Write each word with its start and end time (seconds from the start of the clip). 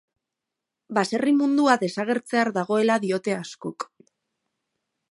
Baserri 0.97 1.33
mundua 1.41 1.75
desagertzear 1.83 2.53
dagoela 2.57 2.99
diote 3.07 3.39
askok. 3.45 3.89